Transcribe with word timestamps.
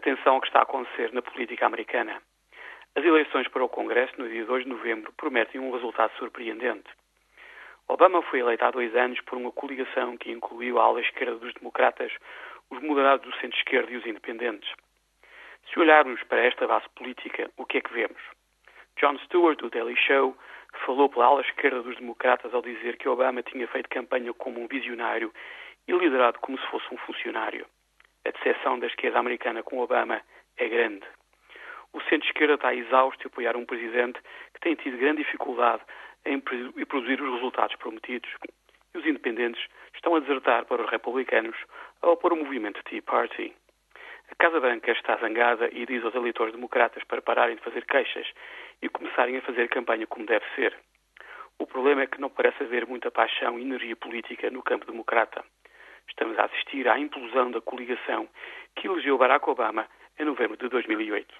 Atenção 0.00 0.36
ao 0.36 0.40
que 0.40 0.46
está 0.46 0.60
a 0.60 0.62
acontecer 0.62 1.12
na 1.12 1.20
política 1.20 1.66
americana. 1.66 2.22
As 2.96 3.04
eleições 3.04 3.46
para 3.48 3.62
o 3.62 3.68
Congresso, 3.68 4.14
no 4.16 4.26
dia 4.30 4.46
2 4.46 4.64
de 4.64 4.70
novembro, 4.70 5.12
prometem 5.12 5.60
um 5.60 5.70
resultado 5.72 6.10
surpreendente. 6.16 6.88
Obama 7.86 8.22
foi 8.22 8.40
eleito 8.40 8.64
há 8.64 8.70
dois 8.70 8.96
anos 8.96 9.20
por 9.20 9.36
uma 9.36 9.52
coligação 9.52 10.16
que 10.16 10.32
incluiu 10.32 10.80
a 10.80 10.84
ala 10.84 11.02
esquerda 11.02 11.36
dos 11.36 11.52
democratas, 11.52 12.10
os 12.70 12.80
moderados 12.80 13.26
do 13.26 13.40
centro-esquerda 13.40 13.92
e 13.92 13.98
os 13.98 14.06
independentes. 14.06 14.72
Se 15.70 15.78
olharmos 15.78 16.22
para 16.22 16.46
esta 16.46 16.66
base 16.66 16.88
política, 16.96 17.50
o 17.58 17.66
que 17.66 17.76
é 17.76 17.80
que 17.82 17.92
vemos? 17.92 18.22
Jon 18.98 19.18
Stewart, 19.26 19.58
do 19.58 19.68
Daily 19.68 19.96
Show, 19.96 20.34
falou 20.86 21.10
pela 21.10 21.26
ala 21.26 21.42
esquerda 21.42 21.82
dos 21.82 21.96
democratas 21.96 22.54
ao 22.54 22.62
dizer 22.62 22.96
que 22.96 23.06
Obama 23.06 23.42
tinha 23.42 23.68
feito 23.68 23.90
campanha 23.90 24.32
como 24.32 24.62
um 24.62 24.66
visionário 24.66 25.30
e 25.86 25.92
liderado 25.92 26.38
como 26.38 26.58
se 26.58 26.66
fosse 26.68 26.86
um 26.90 26.96
funcionário. 26.96 27.66
A 28.26 28.30
decepção 28.30 28.78
da 28.78 28.86
esquerda 28.86 29.18
americana 29.18 29.62
com 29.62 29.78
Obama 29.78 30.20
é 30.56 30.68
grande. 30.68 31.06
O 31.92 32.00
centro-esquerda 32.02 32.54
está 32.54 32.74
exausto 32.74 33.20
de 33.20 33.26
apoiar 33.26 33.56
um 33.56 33.64
presidente 33.64 34.20
que 34.54 34.60
tem 34.60 34.74
tido 34.74 34.98
grande 34.98 35.24
dificuldade 35.24 35.82
em 36.24 36.38
produzir 36.38 37.20
os 37.20 37.34
resultados 37.34 37.74
prometidos. 37.76 38.30
E 38.94 38.98
os 38.98 39.06
independentes 39.06 39.64
estão 39.94 40.14
a 40.14 40.20
desertar 40.20 40.66
para 40.66 40.82
os 40.82 40.90
republicanos 40.90 41.56
ao 42.02 42.12
opor 42.12 42.32
o 42.32 42.36
movimento 42.36 42.82
Tea 42.84 43.02
Party. 43.02 43.54
A 44.30 44.34
Casa 44.36 44.60
Branca 44.60 44.92
está 44.92 45.16
zangada 45.16 45.68
e 45.72 45.84
diz 45.86 46.04
aos 46.04 46.14
eleitores 46.14 46.54
democratas 46.54 47.02
para 47.04 47.22
pararem 47.22 47.56
de 47.56 47.62
fazer 47.62 47.84
queixas 47.86 48.30
e 48.80 48.88
começarem 48.88 49.36
a 49.36 49.42
fazer 49.42 49.68
campanha 49.68 50.06
como 50.06 50.26
deve 50.26 50.44
ser. 50.54 50.76
O 51.58 51.66
problema 51.66 52.02
é 52.02 52.06
que 52.06 52.20
não 52.20 52.30
parece 52.30 52.62
haver 52.62 52.86
muita 52.86 53.10
paixão 53.10 53.58
e 53.58 53.62
energia 53.62 53.96
política 53.96 54.50
no 54.50 54.62
campo 54.62 54.86
democrata. 54.86 55.44
Assistir 56.70 56.88
à 56.88 57.00
implosão 57.00 57.50
da 57.50 57.60
coligação 57.60 58.28
que 58.76 58.86
elegeu 58.86 59.18
Barack 59.18 59.50
Obama 59.50 59.88
em 60.16 60.24
novembro 60.24 60.56
de 60.56 60.68
2008. 60.68 61.34